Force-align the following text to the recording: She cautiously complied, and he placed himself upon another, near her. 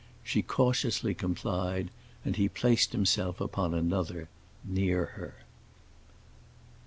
She 0.23 0.41
cautiously 0.41 1.13
complied, 1.13 1.91
and 2.25 2.35
he 2.35 2.49
placed 2.49 2.91
himself 2.91 3.39
upon 3.39 3.75
another, 3.75 4.29
near 4.67 5.05
her. 5.13 5.35